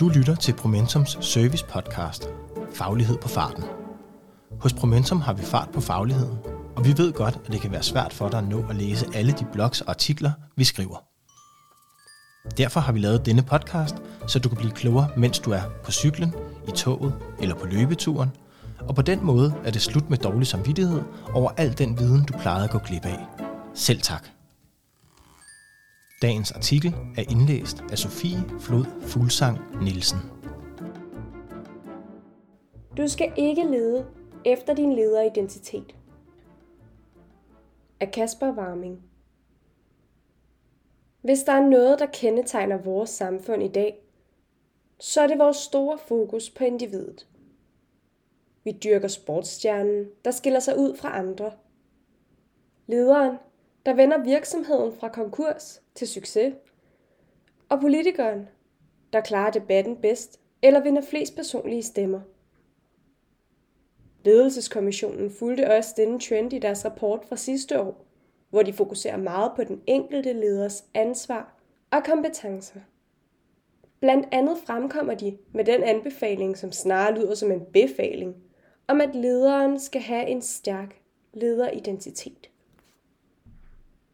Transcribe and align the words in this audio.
Du 0.00 0.08
lytter 0.08 0.34
til 0.34 0.52
Promentums 0.52 1.18
service 1.20 1.64
podcast, 1.64 2.28
Faglighed 2.72 3.18
på 3.18 3.28
farten. 3.28 3.64
Hos 4.60 4.72
Promentum 4.72 5.20
har 5.20 5.32
vi 5.32 5.42
fart 5.42 5.68
på 5.74 5.80
fagligheden, 5.80 6.38
og 6.76 6.84
vi 6.84 6.94
ved 6.96 7.12
godt, 7.12 7.38
at 7.44 7.52
det 7.52 7.60
kan 7.60 7.72
være 7.72 7.82
svært 7.82 8.12
for 8.12 8.28
dig 8.28 8.38
at 8.38 8.48
nå 8.48 8.64
at 8.70 8.76
læse 8.76 9.06
alle 9.14 9.32
de 9.32 9.46
blogs 9.52 9.80
og 9.80 9.90
artikler, 9.90 10.32
vi 10.56 10.64
skriver. 10.64 11.04
Derfor 12.58 12.80
har 12.80 12.92
vi 12.92 12.98
lavet 12.98 13.26
denne 13.26 13.42
podcast, 13.42 13.94
så 14.26 14.38
du 14.38 14.48
kan 14.48 14.58
blive 14.58 14.72
klogere, 14.72 15.08
mens 15.16 15.38
du 15.38 15.50
er 15.50 15.62
på 15.84 15.90
cyklen, 15.90 16.34
i 16.68 16.70
toget 16.70 17.14
eller 17.40 17.54
på 17.54 17.66
løbeturen, 17.66 18.30
og 18.88 18.94
på 18.94 19.02
den 19.02 19.24
måde 19.24 19.54
er 19.64 19.70
det 19.70 19.82
slut 19.82 20.10
med 20.10 20.18
dårlig 20.18 20.46
samvittighed 20.46 21.02
over 21.32 21.50
al 21.56 21.78
den 21.78 21.98
viden, 21.98 22.24
du 22.24 22.32
plejede 22.38 22.64
at 22.64 22.70
gå 22.70 22.78
glip 22.78 23.04
af. 23.04 23.26
Selv 23.74 24.00
tak. 24.00 24.33
Dagens 26.24 26.52
artikel 26.52 26.94
er 27.16 27.30
indlæst 27.30 27.76
af 27.90 27.98
Sofie 27.98 28.60
Flod 28.60 28.84
Fuglsang 29.00 29.58
Nielsen. 29.82 30.18
Du 32.96 33.08
skal 33.08 33.32
ikke 33.36 33.64
lede 33.64 34.06
efter 34.44 34.74
din 34.74 34.92
lederidentitet. 34.92 35.96
Af 38.00 38.10
Kasper 38.10 38.52
Warming. 38.52 39.02
Hvis 41.22 41.42
der 41.42 41.52
er 41.52 41.68
noget, 41.68 41.98
der 41.98 42.06
kendetegner 42.06 42.76
vores 42.76 43.10
samfund 43.10 43.62
i 43.62 43.68
dag, 43.68 44.04
så 44.98 45.20
er 45.20 45.26
det 45.26 45.38
vores 45.38 45.56
store 45.56 45.98
fokus 45.98 46.50
på 46.50 46.64
individet. 46.64 47.26
Vi 48.64 48.72
dyrker 48.84 49.08
sportsstjernen, 49.08 50.06
der 50.24 50.30
skiller 50.30 50.60
sig 50.60 50.78
ud 50.78 50.96
fra 50.96 51.18
andre. 51.18 51.52
Lederen, 52.86 53.36
der 53.86 53.94
vender 53.94 54.24
virksomheden 54.24 54.92
fra 55.00 55.08
konkurs 55.08 55.83
til 55.94 56.08
succes. 56.08 56.54
Og 57.68 57.80
politikeren, 57.80 58.48
der 59.12 59.20
klarer 59.20 59.50
debatten 59.50 59.96
bedst 59.96 60.40
eller 60.62 60.82
vinder 60.82 61.02
flest 61.02 61.36
personlige 61.36 61.82
stemmer. 61.82 62.20
Ledelseskommissionen 64.24 65.30
fulgte 65.30 65.70
også 65.70 65.94
denne 65.96 66.20
trend 66.20 66.52
i 66.52 66.58
deres 66.58 66.84
rapport 66.84 67.24
fra 67.28 67.36
sidste 67.36 67.80
år, 67.80 68.06
hvor 68.50 68.62
de 68.62 68.72
fokuserer 68.72 69.16
meget 69.16 69.52
på 69.56 69.64
den 69.64 69.82
enkelte 69.86 70.32
leders 70.32 70.84
ansvar 70.94 71.54
og 71.90 72.04
kompetencer. 72.04 72.80
Blandt 74.00 74.28
andet 74.32 74.58
fremkommer 74.66 75.14
de 75.14 75.38
med 75.52 75.64
den 75.64 75.82
anbefaling, 75.82 76.58
som 76.58 76.72
snarere 76.72 77.14
lyder 77.14 77.34
som 77.34 77.52
en 77.52 77.66
befaling, 77.72 78.36
om 78.88 79.00
at 79.00 79.14
lederen 79.14 79.80
skal 79.80 80.00
have 80.00 80.26
en 80.26 80.42
stærk 80.42 81.00
lederidentitet. 81.32 82.50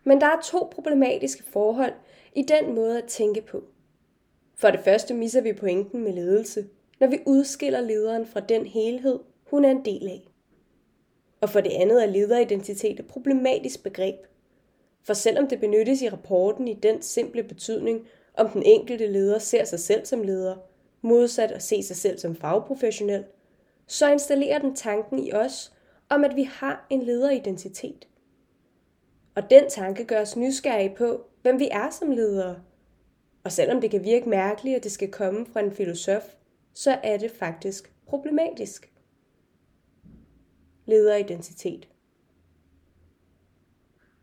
Men 0.04 0.20
der 0.20 0.26
er 0.26 0.40
to 0.44 0.68
problematiske 0.72 1.42
forhold 1.42 1.92
i 2.34 2.42
den 2.42 2.74
måde 2.74 2.98
at 2.98 3.04
tænke 3.04 3.42
på. 3.42 3.64
For 4.56 4.70
det 4.70 4.80
første 4.80 5.14
misser 5.14 5.40
vi 5.40 5.52
pointen 5.52 6.04
med 6.04 6.12
ledelse, 6.12 6.66
når 7.00 7.06
vi 7.06 7.18
udskiller 7.26 7.80
lederen 7.80 8.26
fra 8.26 8.40
den 8.40 8.66
helhed, 8.66 9.18
hun 9.50 9.64
er 9.64 9.70
en 9.70 9.84
del 9.84 10.08
af. 10.08 10.28
Og 11.40 11.50
for 11.50 11.60
det 11.60 11.70
andet 11.70 12.02
er 12.02 12.06
lederidentitet 12.06 13.00
et 13.00 13.06
problematisk 13.06 13.82
begreb. 13.82 14.16
For 15.02 15.14
selvom 15.14 15.48
det 15.48 15.60
benyttes 15.60 16.02
i 16.02 16.08
rapporten 16.08 16.68
i 16.68 16.74
den 16.74 17.02
simple 17.02 17.42
betydning, 17.42 18.06
om 18.34 18.48
den 18.48 18.62
enkelte 18.62 19.06
leder 19.06 19.38
ser 19.38 19.64
sig 19.64 19.80
selv 19.80 20.06
som 20.06 20.22
leder, 20.22 20.56
modsat 21.02 21.52
at 21.52 21.62
se 21.62 21.82
sig 21.82 21.96
selv 21.96 22.18
som 22.18 22.36
fagprofessionel, 22.36 23.24
så 23.86 24.12
installerer 24.12 24.58
den 24.58 24.76
tanken 24.76 25.18
i 25.18 25.32
os 25.32 25.72
om, 26.08 26.24
at 26.24 26.36
vi 26.36 26.42
har 26.42 26.86
en 26.90 27.02
lederidentitet. 27.02 28.08
Og 29.40 29.50
den 29.50 29.70
tanke 29.70 30.04
gør 30.04 30.20
os 30.20 30.36
nysgerrige 30.36 30.94
på, 30.96 31.26
hvem 31.42 31.58
vi 31.58 31.68
er 31.72 31.90
som 31.90 32.10
ledere. 32.10 32.62
Og 33.44 33.52
selvom 33.52 33.80
det 33.80 33.90
kan 33.90 34.04
virke 34.04 34.28
mærkeligt, 34.28 34.76
at 34.76 34.84
det 34.84 34.92
skal 34.92 35.10
komme 35.10 35.46
fra 35.46 35.60
en 35.60 35.72
filosof, 35.72 36.22
så 36.72 36.90
er 37.02 37.16
det 37.16 37.30
faktisk 37.30 37.92
problematisk. 38.06 38.92
Lederidentitet. 40.86 41.88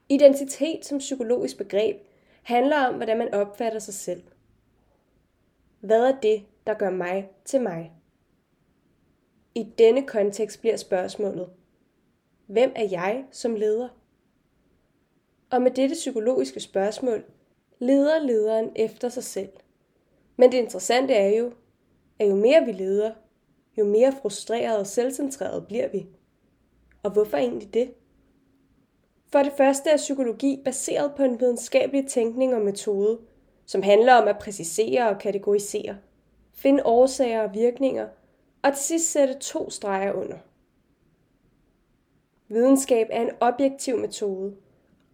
Identitet 0.10 0.86
som 0.86 0.98
psykologisk 0.98 1.58
begreb 1.58 1.98
handler 2.44 2.88
om, 2.88 2.96
hvordan 2.96 3.18
man 3.18 3.34
opfatter 3.34 3.80
sig 3.80 3.94
selv. 3.94 4.24
Hvad 5.80 6.04
er 6.04 6.20
det, 6.20 6.46
der 6.68 6.74
gør 6.74 6.90
mig 6.90 7.30
til 7.46 7.62
mig? 7.62 7.92
I 9.56 9.74
denne 9.78 10.08
kontekst 10.08 10.60
bliver 10.62 10.78
spørgsmålet, 10.78 11.50
hvem 12.46 12.72
er 12.76 12.88
jeg 12.92 13.26
som 13.32 13.56
leder? 13.56 13.97
Og 15.50 15.62
med 15.62 15.72
dette 15.72 15.94
psykologiske 15.94 16.60
spørgsmål 16.60 17.24
leder 17.80 18.20
lederen 18.20 18.72
efter 18.76 19.10
sig 19.10 19.24
selv. 19.24 19.50
Men 20.38 20.52
det 20.52 20.58
interessante 20.58 21.14
er 21.14 21.38
jo, 21.38 21.52
at 22.20 22.30
jo 22.30 22.36
mere 22.36 22.66
vi 22.66 22.72
leder, 22.72 23.12
jo 23.78 23.86
mere 23.86 24.14
frustreret 24.22 24.80
og 24.80 24.88
selvcentreret 24.88 25.68
bliver 25.68 25.88
vi. 25.88 26.08
Og 27.04 27.12
hvorfor 27.12 27.38
egentlig 27.38 27.74
det? 27.74 27.94
For 29.32 29.44
det 29.44 29.54
første 29.58 29.90
er 29.90 29.98
psykologi 29.98 30.62
baseret 30.66 31.14
på 31.16 31.24
en 31.24 31.40
videnskabelig 31.40 32.08
tænkning 32.08 32.56
og 32.56 32.62
metode, 32.62 33.20
som 33.66 33.84
handler 33.84 34.14
om 34.14 34.28
at 34.28 34.40
præcisere 34.40 35.10
og 35.10 35.20
kategorisere, 35.20 35.98
finde 36.54 36.86
årsager 36.86 37.42
og 37.42 37.54
virkninger, 37.54 38.08
og 38.62 38.74
til 38.74 38.84
sidst 38.84 39.12
sætte 39.12 39.34
to 39.34 39.70
streger 39.70 40.14
under. 40.14 40.38
Videnskab 42.48 43.08
er 43.12 43.22
en 43.22 43.32
objektiv 43.40 43.98
metode, 43.98 44.56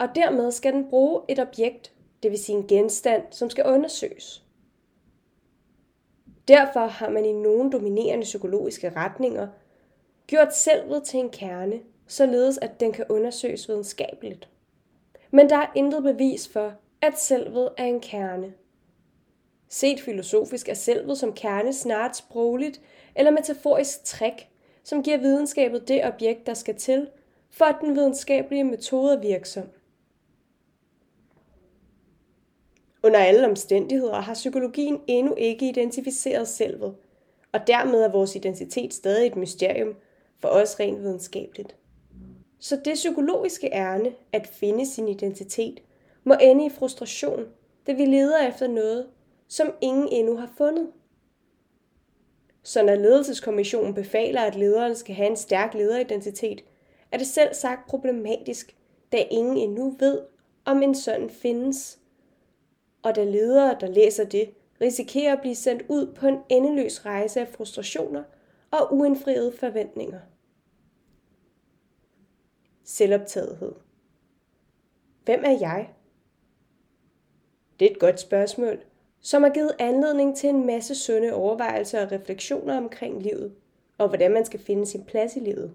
og 0.04 0.16
dermed 0.16 0.52
skal 0.52 0.74
den 0.74 0.90
bruge 0.90 1.22
et 1.30 1.40
objekt, 1.40 1.94
det 2.24 2.32
vil 2.32 2.40
sige 2.40 2.58
en 2.58 2.68
genstand, 2.68 3.24
som 3.32 3.50
skal 3.50 3.66
undersøges. 3.66 4.44
Derfor 6.48 6.86
har 6.86 7.10
man 7.10 7.26
i 7.26 7.32
nogle 7.32 7.72
dominerende 7.72 8.24
psykologiske 8.24 8.90
retninger 8.90 9.48
gjort 10.28 10.56
selvet 10.56 11.04
til 11.04 11.20
en 11.20 11.30
kerne, 11.30 11.80
således 12.08 12.58
at 12.58 12.80
den 12.80 12.92
kan 12.92 13.06
undersøges 13.10 13.70
videnskabeligt. 13.70 14.50
Men 15.32 15.50
der 15.50 15.58
er 15.58 15.72
intet 15.76 16.04
bevis 16.04 16.48
for, 16.48 16.74
at 17.02 17.20
selvet 17.20 17.70
er 17.78 17.86
en 17.86 18.02
kerne. 18.02 18.54
Set 19.70 20.00
filosofisk 20.00 20.70
er 20.70 20.74
selvet 20.74 21.18
som 21.18 21.34
kerne 21.34 21.74
snart 21.74 22.18
sprogligt 22.18 22.82
eller 23.16 23.32
metaforisk 23.32 24.04
træk, 24.04 24.50
som 24.84 25.04
giver 25.04 25.18
videnskabet 25.18 25.88
det 25.88 26.06
objekt, 26.06 26.48
der 26.48 26.54
skal 26.54 26.76
til, 26.76 27.08
for 27.52 27.66
at 27.66 27.76
den 27.82 27.96
videnskabelige 27.96 28.64
metode 28.64 29.14
er 29.14 29.20
virksom. 29.20 29.64
Under 33.04 33.20
alle 33.20 33.48
omstændigheder 33.48 34.22
har 34.22 34.34
psykologien 34.34 35.02
endnu 35.08 35.36
ikke 35.36 35.70
identificeret 35.70 36.48
selvet, 36.48 36.96
og 37.52 37.68
dermed 37.68 38.02
er 38.02 38.12
vores 38.12 38.36
identitet 38.36 38.94
stadig 38.94 39.28
et 39.28 39.36
mysterium 39.36 39.96
for 40.40 40.48
os 40.48 40.80
rent 40.80 41.00
videnskabeligt. 41.00 41.76
Så 42.60 42.82
det 42.86 42.94
psykologiske 42.94 43.70
ærne 43.74 44.12
at 44.32 44.48
finde 44.48 44.86
sin 44.86 45.08
identitet 45.08 45.80
må 46.24 46.36
ende 46.42 46.66
i 46.66 46.70
frustration, 46.70 47.46
da 47.88 47.92
vi 47.92 48.06
leder 48.06 48.48
efter 48.48 48.68
noget, 48.68 49.08
som 49.48 49.74
ingen 49.82 50.08
endnu 50.12 50.38
har 50.38 50.50
fundet. 50.58 50.88
Så 52.64 52.84
når 52.84 52.96
ledelseskommissionen 52.96 53.94
befaler, 53.94 54.42
at 54.42 54.56
lederen 54.56 54.96
skal 54.96 55.16
have 55.16 55.30
en 55.30 55.38
stærk 55.38 55.74
lederidentitet, 55.74 56.64
er 57.12 57.18
det 57.18 57.28
selv 57.28 57.54
sagt 57.54 57.90
problematisk, 57.90 58.76
da 59.12 59.18
ingen 59.32 59.58
endnu 59.58 59.96
ved, 60.00 60.22
om 60.66 60.84
en 60.84 60.96
sådan 60.96 61.30
findes– 61.30 62.00
og 63.04 63.16
da 63.16 63.24
ledere, 63.24 63.78
der 63.80 63.88
læser 63.88 64.24
det, 64.24 64.54
risikerer 64.82 65.34
at 65.34 65.42
blive 65.42 65.56
sendt 65.56 65.84
ud 65.90 66.14
på 66.14 66.28
en 66.28 66.38
endeløs 66.50 67.06
rejse 67.06 67.42
af 67.42 67.48
frustrationer 67.48 68.24
og 68.72 68.94
uindfriede 68.94 69.52
forventninger. 69.52 70.20
Selvoptagethed. 72.84 73.72
Hvem 75.26 75.44
er 75.46 75.58
jeg? 75.60 75.90
Det 77.80 77.88
er 77.88 77.92
et 77.92 78.00
godt 78.00 78.20
spørgsmål, 78.20 78.80
som 79.22 79.44
har 79.44 79.50
givet 79.50 79.76
anledning 79.80 80.38
til 80.38 80.50
en 80.50 80.66
masse 80.66 80.96
sunde 80.96 81.34
overvejelser 81.34 82.06
og 82.06 82.12
refleksioner 82.12 82.78
omkring 82.78 83.22
livet, 83.22 83.56
og 83.98 84.08
hvordan 84.08 84.32
man 84.32 84.46
skal 84.46 84.60
finde 84.60 84.86
sin 84.86 85.04
plads 85.04 85.36
i 85.36 85.40
livet. 85.40 85.74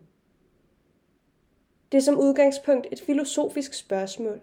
Det 1.93 1.99
er 1.99 2.03
som 2.03 2.19
udgangspunkt 2.19 2.87
et 2.93 3.01
filosofisk 3.01 3.75
spørgsmål, 3.75 4.41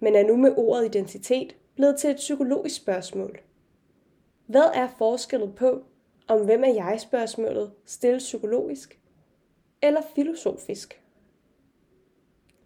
men 0.00 0.14
er 0.14 0.26
nu 0.26 0.36
med 0.36 0.54
ordet 0.56 0.84
identitet 0.84 1.56
blevet 1.76 1.96
til 1.96 2.10
et 2.10 2.16
psykologisk 2.16 2.76
spørgsmål. 2.76 3.38
Hvad 4.46 4.70
er 4.74 4.88
forskellen 4.98 5.52
på, 5.52 5.84
om 6.28 6.44
hvem 6.44 6.64
er 6.64 6.74
jeg 6.74 7.00
spørgsmålet 7.00 7.72
stilles 7.84 8.22
psykologisk 8.22 9.00
eller 9.82 10.02
filosofisk? 10.14 11.02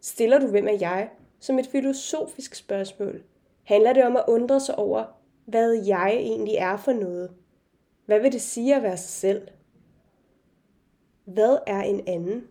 Stiller 0.00 0.38
du 0.38 0.46
hvem 0.46 0.68
er 0.68 0.76
jeg 0.80 1.10
som 1.40 1.58
et 1.58 1.66
filosofisk 1.66 2.54
spørgsmål, 2.54 3.22
handler 3.62 3.92
det 3.92 4.04
om 4.04 4.16
at 4.16 4.24
undre 4.28 4.60
sig 4.60 4.78
over, 4.78 5.04
hvad 5.44 5.72
jeg 5.72 6.12
egentlig 6.12 6.54
er 6.54 6.76
for 6.76 6.92
noget. 6.92 7.30
Hvad 8.06 8.20
vil 8.20 8.32
det 8.32 8.42
sige 8.42 8.76
at 8.76 8.82
være 8.82 8.96
sig 8.96 9.10
selv? 9.10 9.48
Hvad 11.24 11.58
er 11.66 11.82
en 11.82 12.08
anden? 12.08 12.48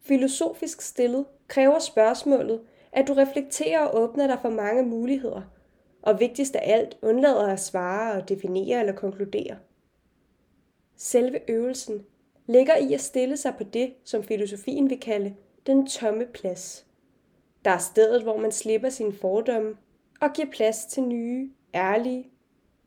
Filosofisk 0.00 0.80
stillet 0.80 1.24
kræver 1.48 1.78
spørgsmålet, 1.78 2.60
at 2.96 3.08
du 3.08 3.12
reflekterer 3.12 3.80
og 3.80 4.02
åbner 4.02 4.26
dig 4.26 4.38
for 4.42 4.50
mange 4.50 4.82
muligheder, 4.82 5.42
og 6.02 6.20
vigtigst 6.20 6.56
af 6.56 6.72
alt 6.74 6.98
undlader 7.02 7.46
at 7.46 7.60
svare 7.60 8.12
og 8.12 8.28
definere 8.28 8.80
eller 8.80 8.92
konkludere. 8.92 9.58
Selve 10.96 11.50
øvelsen 11.50 12.06
ligger 12.46 12.76
i 12.76 12.94
at 12.94 13.00
stille 13.00 13.36
sig 13.36 13.54
på 13.58 13.64
det, 13.64 13.94
som 14.04 14.22
filosofien 14.22 14.90
vil 14.90 15.00
kalde 15.00 15.34
den 15.66 15.86
tomme 15.86 16.26
plads. 16.26 16.86
Der 17.64 17.70
er 17.70 17.78
stedet, 17.78 18.22
hvor 18.22 18.36
man 18.36 18.52
slipper 18.52 18.88
sine 18.88 19.12
fordomme 19.12 19.76
og 20.20 20.32
giver 20.32 20.50
plads 20.52 20.84
til 20.84 21.02
nye, 21.02 21.50
ærlige 21.74 22.30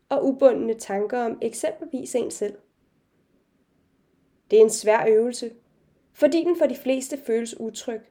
og 0.09 0.25
ubundne 0.25 0.73
tanker 0.73 1.19
om 1.19 1.37
eksempelvis 1.41 2.15
en 2.15 2.31
selv. 2.31 2.57
Det 4.51 4.59
er 4.59 4.63
en 4.63 4.69
svær 4.69 5.05
øvelse, 5.07 5.51
fordi 6.13 6.43
den 6.43 6.57
for 6.57 6.65
de 6.65 6.75
fleste 6.75 7.17
føles 7.17 7.59
utryg, 7.59 8.01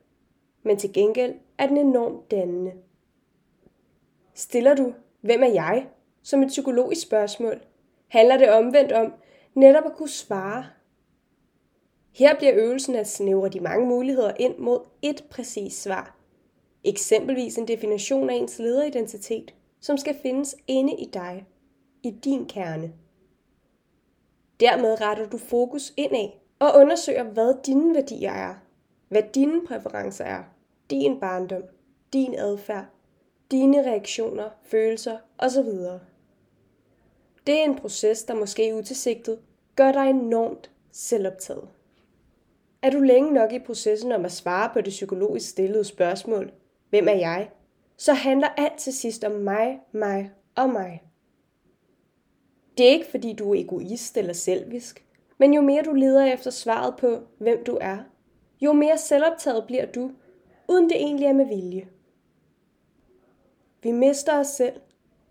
men 0.69 0.77
til 0.77 0.93
gengæld 0.93 1.35
er 1.59 1.67
den 1.67 1.77
enormt 1.77 2.31
dannende. 2.31 2.73
Stiller 4.35 4.75
du, 4.75 4.95
hvem 5.21 5.43
er 5.43 5.47
jeg, 5.47 5.87
som 6.23 6.43
et 6.43 6.49
psykologisk 6.49 7.03
spørgsmål, 7.03 7.61
handler 8.09 8.37
det 8.37 8.53
omvendt 8.53 8.93
om 8.93 9.13
netop 9.55 9.85
at 9.85 9.97
kunne 9.97 10.09
svare. 10.09 10.67
Her 12.13 12.37
bliver 12.37 12.53
øvelsen 12.57 12.95
at 12.95 13.09
snævre 13.09 13.49
de 13.49 13.61
mange 13.61 13.87
muligheder 13.87 14.33
ind 14.39 14.59
mod 14.59 14.81
et 15.03 15.25
præcist 15.31 15.83
svar. 15.83 16.17
Eksempelvis 16.85 17.59
en 17.59 17.69
definition 17.69 18.31
af 18.31 18.35
ens 18.35 18.59
lederidentitet, 18.59 19.55
som 19.81 19.97
skal 19.97 20.17
findes 20.23 20.57
inde 20.67 20.93
i 20.93 21.05
dig, 21.05 21.47
i 22.03 22.11
din 22.11 22.47
kerne. 22.47 22.93
Dermed 24.61 25.01
retter 25.01 25.29
du 25.29 25.39
fokus 25.39 25.93
indad 25.97 26.29
og 26.59 26.69
undersøger, 26.75 27.23
hvad 27.23 27.55
dine 27.67 27.95
værdier 27.95 28.33
er, 28.33 28.55
hvad 29.09 29.23
dine 29.35 29.67
præferencer 29.67 30.25
er, 30.25 30.43
din 30.91 31.21
barndom, 31.21 31.63
din 32.13 32.35
adfærd, 32.35 32.87
dine 33.51 33.87
reaktioner, 33.87 34.51
følelser 34.63 35.19
osv. 35.39 35.69
Det 37.47 37.61
er 37.61 37.65
en 37.65 37.77
proces, 37.77 38.25
der 38.25 38.35
måske 38.35 38.75
utilsigtet 38.75 39.39
gør 39.77 39.93
dig 39.93 40.11
enormt 40.11 40.71
selvoptaget. 40.93 41.69
Er 42.83 42.91
du 42.91 43.01
længe 43.01 43.33
nok 43.33 43.53
i 43.53 43.59
processen 43.59 44.13
om 44.13 44.25
at 44.25 44.33
svare 44.33 44.71
på 44.73 44.81
det 44.81 44.91
psykologisk 44.91 45.51
stillede 45.51 45.85
spørgsmål, 45.85 46.53
hvem 46.91 47.09
er 47.09 47.13
jeg, 47.13 47.51
så 47.97 48.13
handler 48.13 48.49
alt 48.49 48.79
til 48.79 48.93
sidst 48.93 49.25
om 49.25 49.33
mig, 49.33 49.81
mig 49.93 50.31
og 50.55 50.71
mig. 50.71 51.03
Det 52.79 52.87
er 52.87 52.91
ikke 52.91 53.11
fordi 53.11 53.33
du 53.33 53.51
er 53.51 53.61
egoist 53.61 54.17
eller 54.17 54.33
selvisk, 54.33 55.05
men 55.39 55.55
jo 55.55 55.61
mere 55.61 55.83
du 55.83 55.93
leder 55.93 56.25
efter 56.25 56.51
svaret 56.51 56.95
på, 56.97 57.19
hvem 57.39 57.65
du 57.65 57.79
er, 57.81 57.99
jo 58.61 58.73
mere 58.73 58.99
selvoptaget 58.99 59.65
bliver 59.67 59.87
du, 59.87 60.11
uden 60.69 60.89
det 60.89 60.97
egentlig 60.97 61.27
er 61.27 61.33
med 61.33 61.47
vilje. 61.47 61.89
Vi 63.83 63.93
mister 63.93 64.39
os 64.39 64.47
selv 64.47 64.81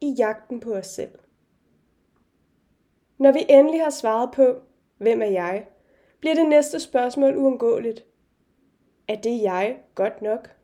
i 0.02 0.16
jagten 0.18 0.60
på 0.60 0.74
os 0.74 0.88
selv. 0.88 1.20
Når 3.18 3.32
vi 3.32 3.46
endelig 3.50 3.84
har 3.84 3.90
svaret 3.90 4.32
på, 4.32 4.62
hvem 4.98 5.22
er 5.22 5.26
jeg, 5.26 5.68
bliver 6.20 6.36
det 6.36 6.50
næste 6.50 6.80
spørgsmål 6.80 7.38
uundgåeligt. 7.38 8.06
Er 9.08 9.16
det 9.16 9.42
jeg 9.42 9.80
godt 9.96 10.22
nok? 10.22 10.56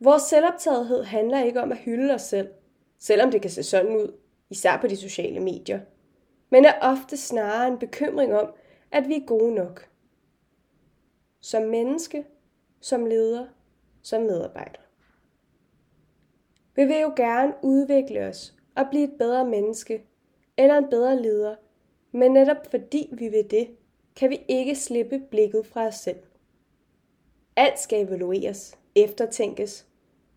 Vores 0.00 0.22
selvoptagethed 0.22 1.02
handler 1.02 1.42
ikke 1.42 1.62
om 1.62 1.72
at 1.72 1.78
hylde 1.78 2.14
os 2.14 2.22
selv, 2.22 2.48
selvom 2.98 3.30
det 3.30 3.42
kan 3.42 3.50
se 3.50 3.62
sådan 3.62 3.96
ud, 3.96 4.12
især 4.50 4.80
på 4.80 4.86
de 4.86 4.96
sociale 4.96 5.40
medier, 5.40 5.80
men 6.50 6.64
er 6.64 6.78
ofte 6.80 7.16
snarere 7.16 7.68
en 7.68 7.78
bekymring 7.78 8.34
om, 8.34 8.52
at 8.90 9.08
vi 9.08 9.14
er 9.14 9.26
gode 9.26 9.54
nok. 9.54 9.88
Som 11.40 11.62
menneske, 11.62 12.24
som 12.80 13.06
leder, 13.06 13.46
som 14.02 14.22
medarbejder. 14.22 14.80
Vi 16.76 16.84
vil 16.84 17.00
jo 17.00 17.12
gerne 17.16 17.54
udvikle 17.62 18.26
os 18.26 18.54
og 18.74 18.86
blive 18.90 19.04
et 19.04 19.18
bedre 19.18 19.48
menneske 19.48 20.04
eller 20.56 20.78
en 20.78 20.90
bedre 20.90 21.22
leder, 21.22 21.56
men 22.12 22.32
netop 22.32 22.70
fordi 22.70 23.08
vi 23.12 23.28
vil 23.28 23.50
det, 23.50 23.68
kan 24.16 24.30
vi 24.30 24.40
ikke 24.48 24.74
slippe 24.74 25.18
blikket 25.30 25.66
fra 25.66 25.86
os 25.86 25.94
selv. 25.94 26.18
Alt 27.56 27.78
skal 27.78 28.06
evalueres, 28.06 28.78
eftertænkes, 28.94 29.86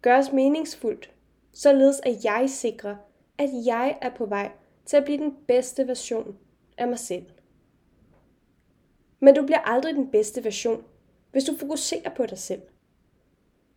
gøres 0.02 0.32
meningsfuldt, 0.32 1.12
således 1.54 2.00
at 2.04 2.26
jeg 2.26 2.50
sikrer, 2.50 2.96
at 3.38 3.50
jeg 3.66 3.98
er 4.02 4.10
på 4.16 4.26
vej 4.26 4.52
til 4.86 4.98
at 4.98 5.06
blive 5.06 5.18
den 5.18 5.38
bedste 5.48 5.88
version 5.88 6.38
af 6.78 6.88
mig 6.88 7.00
selv. 7.00 7.26
Men 9.20 9.36
du 9.36 9.46
bliver 9.46 9.60
aldrig 9.60 9.96
den 9.96 10.12
bedste 10.12 10.44
version, 10.44 10.84
hvis 11.32 11.44
du 11.44 11.58
fokuserer 11.58 12.10
på 12.16 12.26
dig 12.26 12.38
selv. 12.38 12.62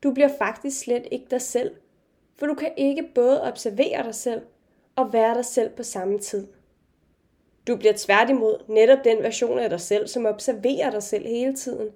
Du 0.03 0.13
bliver 0.13 0.31
faktisk 0.39 0.81
slet 0.81 1.07
ikke 1.11 1.27
dig 1.31 1.43
selv, 1.43 1.75
for 2.37 2.47
du 2.47 2.55
kan 2.55 2.73
ikke 2.77 3.11
både 3.15 3.43
observere 3.43 4.03
dig 4.03 4.15
selv 4.15 4.43
og 4.97 5.13
være 5.13 5.35
dig 5.35 5.45
selv 5.45 5.71
på 5.71 5.83
samme 5.83 6.19
tid. 6.19 6.47
Du 7.67 7.77
bliver 7.77 7.95
tværtimod 7.97 8.65
netop 8.69 8.99
den 9.05 9.23
version 9.23 9.59
af 9.59 9.71
dig 9.71 9.81
selv, 9.81 10.07
som 10.07 10.27
observerer 10.27 10.91
dig 10.91 11.03
selv 11.03 11.27
hele 11.27 11.55
tiden, 11.55 11.89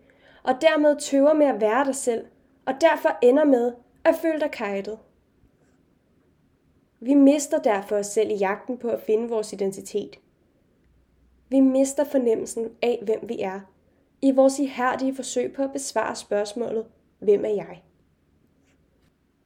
og 0.43 0.55
dermed 0.61 0.97
tøver 1.01 1.35
med 1.35 1.47
at 1.47 1.61
være 1.61 1.85
dig 1.85 1.95
selv, 1.95 2.27
og 2.67 2.75
derfor 2.81 3.19
ender 3.23 3.45
med 3.45 3.73
at 4.05 4.15
føle 4.23 4.41
dig 4.41 4.51
kajtet. 4.51 4.99
Vi 7.01 7.15
mister 7.15 7.59
derfor 7.59 7.97
os 7.97 8.07
selv 8.07 8.31
i 8.31 8.35
jagten 8.35 8.79
på 8.79 8.89
at 8.89 9.01
finde 9.01 9.29
vores 9.29 9.53
identitet. 9.53 10.19
Vi 11.49 11.61
mister 11.61 12.05
fornemmelsen 12.05 12.71
af, 12.83 13.01
hvem 13.03 13.29
vi 13.29 13.41
er, 13.41 13.61
i 14.23 14.31
vores 14.31 14.59
ihærdige 14.59 15.15
forsøg 15.15 15.53
på 15.53 15.63
at 15.63 15.73
besvare 15.73 16.17
spørgsmålet, 16.17 16.87
hvem 17.19 17.45
er 17.45 17.55
jeg? 17.55 17.83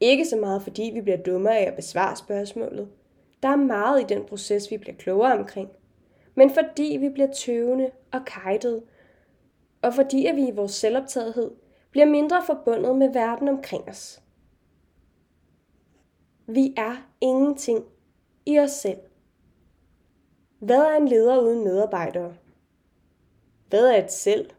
Ikke 0.01 0.25
så 0.25 0.37
meget 0.37 0.63
fordi 0.63 0.91
vi 0.95 1.01
bliver 1.01 1.23
dummere 1.23 1.59
af 1.59 1.67
at 1.69 1.77
besvare 1.77 2.17
spørgsmålet. 2.17 2.89
Der 3.43 3.49
er 3.49 3.57
meget 3.57 4.01
i 4.01 4.15
den 4.15 4.25
proces, 4.25 4.71
vi 4.71 4.79
bliver 4.79 4.97
klogere 4.97 5.39
omkring. 5.39 5.69
Men 6.35 6.51
fordi 6.51 6.97
vi 7.01 7.09
bliver 7.09 7.33
tøvende 7.33 7.91
og 8.13 8.25
kajtet, 8.25 8.83
og 9.83 9.95
fordi 9.95 10.27
at 10.27 10.37
vi 10.37 10.49
i 10.49 10.55
vores 10.55 10.73
selvoptagethed 10.73 11.51
bliver 11.91 12.07
mindre 12.07 12.43
forbundet 12.47 12.97
med 12.97 13.13
verden 13.13 13.49
omkring 13.49 13.89
os. 13.89 14.23
Vi 16.47 16.75
er 16.77 17.09
ingenting 17.21 17.85
i 18.47 18.59
os 18.59 18.71
selv. 18.71 18.99
Hvad 20.59 20.79
er 20.79 20.97
en 20.97 21.09
leder 21.09 21.41
uden 21.41 21.65
medarbejdere? 21.65 22.35
Hvad 23.69 23.91
er 23.91 24.05
et 24.05 24.13
selv, 24.13 24.51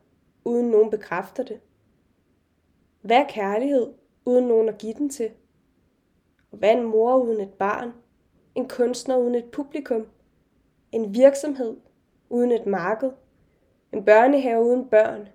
uden 0.45 0.71
nogen 0.71 0.89
bekræfter 0.89 1.43
det? 1.43 1.59
Hvad 3.01 3.17
er 3.17 3.27
kærlighed, 3.29 3.93
uden 4.25 4.47
nogen 4.47 4.69
at 4.69 4.77
give 4.77 4.93
den 4.93 5.09
til? 5.09 5.31
Og 6.51 6.57
hvad 6.57 6.69
er 6.69 6.77
en 6.77 6.83
mor 6.83 7.17
uden 7.17 7.41
et 7.41 7.53
barn? 7.53 7.93
En 8.55 8.67
kunstner 8.67 9.17
uden 9.17 9.35
et 9.35 9.51
publikum? 9.51 10.07
En 10.91 11.13
virksomhed 11.13 11.77
uden 12.29 12.51
et 12.51 12.65
marked? 12.65 13.11
En 13.93 14.05
børnehave 14.05 14.65
uden 14.65 14.87
børn? 14.89 15.27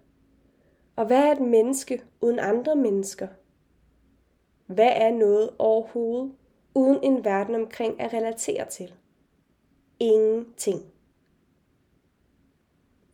Og 0.97 1.07
hvad 1.07 1.19
er 1.19 1.33
et 1.33 1.41
menneske 1.41 2.03
uden 2.21 2.39
andre 2.39 2.77
mennesker? 2.77 3.29
Hvad 4.67 4.93
er 4.93 5.11
noget 5.11 5.51
overhovedet 5.59 6.33
uden 6.75 6.99
en 7.03 7.25
verden 7.25 7.55
omkring 7.55 8.01
at 8.01 8.13
relatere 8.13 8.69
til? 8.69 8.95
Ingenting. 10.01 10.83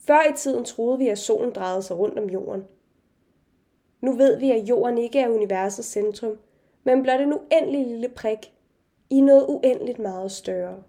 Før 0.07 0.33
i 0.33 0.37
tiden 0.37 0.65
troede 0.65 0.99
vi, 0.99 1.09
at 1.09 1.19
solen 1.19 1.53
drejede 1.53 1.83
sig 1.83 1.99
rundt 1.99 2.19
om 2.19 2.31
jorden. 2.31 2.65
Nu 4.01 4.13
ved 4.13 4.37
vi, 4.37 4.51
at 4.51 4.69
jorden 4.69 4.99
ikke 4.99 5.21
er 5.21 5.29
universets 5.29 5.89
centrum, 5.89 6.39
men 6.85 7.03
blot 7.03 7.21
en 7.21 7.33
uendelig 7.33 7.87
lille 7.87 8.09
prik 8.09 8.53
i 9.11 9.21
noget 9.21 9.47
uendeligt 9.49 9.99
meget 9.99 10.33
større. 10.33 10.83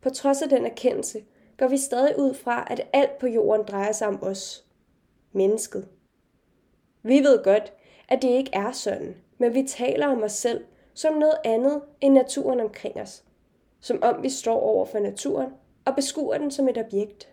På 0.00 0.10
trods 0.10 0.42
af 0.42 0.48
den 0.48 0.66
erkendelse 0.66 1.24
går 1.56 1.68
vi 1.68 1.76
stadig 1.76 2.18
ud 2.18 2.34
fra, 2.34 2.66
at 2.70 2.88
alt 2.92 3.18
på 3.18 3.26
jorden 3.26 3.66
drejer 3.66 3.92
sig 3.92 4.08
om 4.08 4.22
os, 4.22 4.66
mennesket. 5.32 5.88
Vi 7.02 7.18
ved 7.18 7.44
godt, 7.44 7.72
at 8.08 8.22
det 8.22 8.28
ikke 8.28 8.50
er 8.52 8.72
sådan, 8.72 9.16
men 9.38 9.54
vi 9.54 9.62
taler 9.62 10.06
om 10.06 10.22
os 10.22 10.32
selv 10.32 10.64
som 10.94 11.14
noget 11.14 11.36
andet 11.44 11.82
end 12.00 12.14
naturen 12.14 12.60
omkring 12.60 12.96
os. 12.96 13.24
Som 13.80 14.02
om 14.02 14.22
vi 14.22 14.28
står 14.28 14.60
over 14.60 14.86
for 14.86 14.98
naturen 14.98 15.52
og 15.84 15.94
beskuer 15.94 16.38
den 16.38 16.50
som 16.50 16.68
et 16.68 16.78
objekt. 16.78 17.31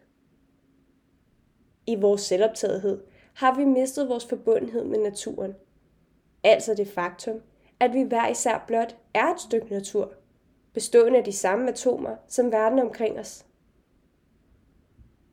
I 1.89 1.95
vores 1.95 2.21
selvoptagethed 2.21 3.03
har 3.33 3.55
vi 3.55 3.65
mistet 3.65 4.09
vores 4.09 4.25
forbundhed 4.25 4.83
med 4.83 4.99
naturen. 4.99 5.55
Altså 6.43 6.73
det 6.73 6.87
faktum, 6.87 7.41
at 7.79 7.93
vi 7.93 8.01
hver 8.01 8.27
især 8.27 8.63
blot 8.67 8.95
er 9.13 9.33
et 9.33 9.41
stykke 9.41 9.69
natur, 9.69 10.13
bestående 10.73 11.17
af 11.17 11.23
de 11.23 11.31
samme 11.31 11.69
atomer 11.69 12.15
som 12.27 12.51
verden 12.51 12.79
omkring 12.79 13.19
os. 13.19 13.45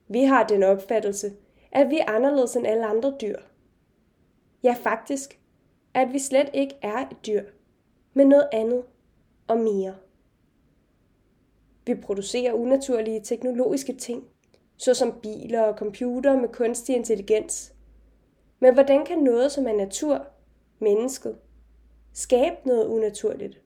Vi 0.08 0.24
har 0.24 0.46
den 0.46 0.62
opfattelse, 0.62 1.32
at 1.72 1.90
vi 1.90 1.98
er 1.98 2.10
anderledes 2.10 2.56
end 2.56 2.66
alle 2.66 2.86
andre 2.86 3.16
dyr. 3.20 3.38
Ja, 4.62 4.76
faktisk, 4.82 5.40
at 5.94 6.12
vi 6.12 6.18
slet 6.18 6.50
ikke 6.54 6.74
er 6.82 6.96
et 6.96 7.16
dyr, 7.26 7.42
men 8.14 8.28
noget 8.28 8.48
andet 8.52 8.84
og 9.48 9.58
mere. 9.58 9.94
Vi 11.86 11.94
producerer 11.94 12.52
unaturlige 12.52 13.20
teknologiske 13.20 13.92
ting, 13.92 14.24
såsom 14.76 15.20
biler 15.22 15.60
og 15.60 15.78
computer 15.78 16.40
med 16.40 16.48
kunstig 16.48 16.96
intelligens. 16.96 17.74
Men 18.60 18.74
hvordan 18.74 19.04
kan 19.04 19.18
noget, 19.18 19.52
som 19.52 19.66
er 19.66 19.72
natur, 19.72 20.26
mennesket, 20.78 21.38
skabe 22.12 22.56
noget 22.64 22.86
unaturligt. 22.86 23.62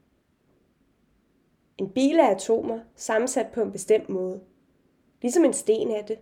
En 1.79 1.90
bil 1.90 2.19
er 2.19 2.31
atomer 2.31 2.81
sammensat 2.95 3.47
på 3.55 3.62
en 3.62 3.73
bestemt 3.73 4.09
måde, 4.09 4.40
ligesom 5.23 5.45
en 5.45 5.52
sten 5.52 5.90
er 5.90 6.02
det. 6.02 6.19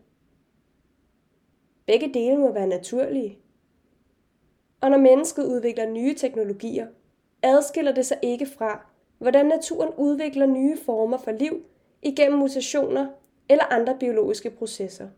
Begge 1.86 2.14
dele 2.14 2.36
må 2.36 2.52
være 2.52 2.66
naturlige. 2.66 3.38
Og 4.80 4.90
når 4.90 4.98
mennesket 4.98 5.46
udvikler 5.46 5.90
nye 5.90 6.14
teknologier, 6.14 6.86
adskiller 7.42 7.92
det 7.92 8.06
sig 8.06 8.18
ikke 8.22 8.46
fra, 8.46 8.86
hvordan 9.18 9.46
naturen 9.46 9.92
udvikler 9.96 10.46
nye 10.46 10.76
former 10.76 11.18
for 11.18 11.30
liv 11.30 11.62
igennem 12.02 12.38
mutationer 12.38 13.06
eller 13.48 13.64
andre 13.64 13.96
biologiske 14.00 14.50
processer. 14.50 15.08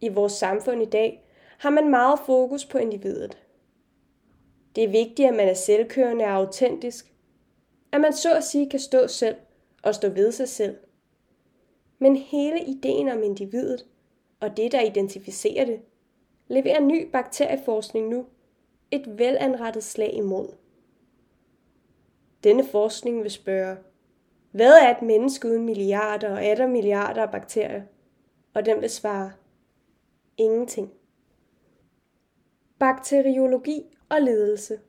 I 0.00 0.08
vores 0.08 0.32
samfund 0.32 0.82
i 0.82 0.90
dag 0.90 1.24
har 1.58 1.70
man 1.70 1.90
meget 1.90 2.18
fokus 2.26 2.64
på 2.64 2.78
individet. 2.78 3.38
Det 4.76 4.84
er 4.84 4.88
vigtigt, 4.88 5.28
at 5.28 5.34
man 5.34 5.48
er 5.48 5.54
selvkørende 5.54 6.24
og 6.24 6.30
autentisk, 6.30 7.12
at 7.92 8.00
man 8.00 8.12
så 8.12 8.34
at 8.34 8.44
sige 8.44 8.70
kan 8.70 8.80
stå 8.80 9.06
selv 9.06 9.36
og 9.82 9.94
stå 9.94 10.08
ved 10.08 10.32
sig 10.32 10.48
selv. 10.48 10.76
Men 11.98 12.16
hele 12.16 12.64
ideen 12.64 13.08
om 13.08 13.22
individet 13.22 13.86
og 14.40 14.56
det, 14.56 14.72
der 14.72 14.80
identificerer 14.80 15.64
det, 15.64 15.80
leverer 16.48 16.80
ny 16.80 17.10
bakterieforskning 17.10 18.08
nu 18.08 18.26
et 18.90 19.18
velanrettet 19.18 19.84
slag 19.84 20.14
imod. 20.14 20.48
Denne 22.44 22.64
forskning 22.64 23.22
vil 23.22 23.30
spørge, 23.30 23.76
hvad 24.56 24.78
er 24.78 24.96
et 24.96 25.02
menneske 25.02 25.48
uden 25.48 25.64
milliarder 25.64 26.30
og 26.30 26.42
atter 26.42 26.66
milliarder 26.66 27.22
af 27.22 27.30
bakterier? 27.30 27.82
Og 28.54 28.66
den 28.66 28.80
vil 28.80 28.90
svare, 28.90 29.32
ingenting. 30.36 30.92
Bakteriologi 32.78 33.82
og 34.08 34.22
ledelse. 34.22 34.80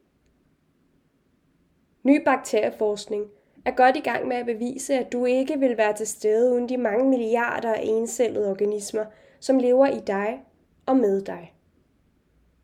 Ny 2.03 2.23
bakterieforskning 2.25 3.25
er 3.65 3.71
godt 3.71 3.95
i 3.95 3.99
gang 3.99 4.27
med 4.27 4.37
at 4.37 4.45
bevise, 4.45 4.93
at 4.93 5.11
du 5.11 5.25
ikke 5.25 5.59
vil 5.59 5.77
være 5.77 5.93
til 5.93 6.07
stede 6.07 6.53
uden 6.53 6.69
de 6.69 6.77
mange 6.77 7.09
milliarder 7.09 7.73
af 7.73 7.81
encellede 7.83 8.49
organismer, 8.49 9.05
som 9.39 9.59
lever 9.59 9.87
i 9.87 9.99
dig 9.99 10.43
og 10.85 10.97
med 10.97 11.21
dig. 11.21 11.53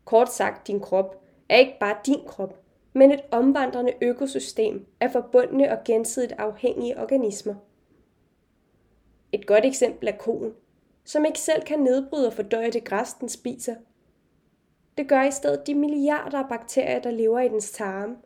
Kort 0.04 0.32
sagt, 0.32 0.66
din 0.66 0.80
krop 0.80 1.22
er 1.48 1.56
ikke 1.56 1.76
bare 1.80 1.96
din 2.06 2.20
krop, 2.26 2.63
men 2.94 3.12
et 3.12 3.20
omvandrende 3.30 3.92
økosystem 4.00 4.86
af 5.00 5.12
forbundne 5.12 5.72
og 5.72 5.78
gensidigt 5.84 6.32
afhængige 6.32 6.98
organismer. 6.98 7.54
Et 9.32 9.46
godt 9.46 9.64
eksempel 9.64 10.08
er 10.08 10.16
koen, 10.16 10.52
som 11.04 11.24
ikke 11.24 11.38
selv 11.38 11.62
kan 11.62 11.78
nedbryde 11.78 12.26
og 12.26 12.32
fordøje 12.32 12.70
det 12.70 12.84
græs, 12.84 13.14
den 13.14 13.28
spiser. 13.28 13.74
Det 14.98 15.08
gør 15.08 15.22
i 15.22 15.30
stedet 15.30 15.66
de 15.66 15.74
milliarder 15.74 16.38
af 16.38 16.48
bakterier, 16.48 17.00
der 17.00 17.10
lever 17.10 17.40
i 17.40 17.48
dens 17.48 17.72
tarme. 17.72 18.16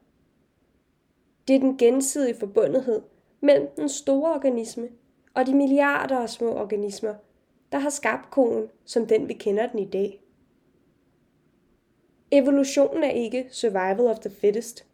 Det 1.49 1.57
er 1.57 1.61
den 1.61 1.79
gensidige 1.79 2.39
forbundethed 2.39 3.03
mellem 3.41 3.69
den 3.77 3.89
store 3.89 4.35
organisme 4.35 4.89
og 5.35 5.47
de 5.47 5.55
milliarder 5.55 6.19
af 6.19 6.31
små 6.31 6.55
organismer, 6.55 7.15
der 7.73 7.79
har 7.79 7.91
skabt 7.91 8.31
koen 8.31 8.69
som 8.85 9.07
den 9.07 9.29
vi 9.29 9.33
kender 9.33 9.67
den 9.67 9.79
i 9.79 9.91
dag. 9.91 10.21
Evolutionen 12.30 13.04
er 13.04 13.11
ikke 13.11 13.49
survival 13.50 14.06
of 14.06 14.18
the 14.18 14.30
fittest. 14.30 14.87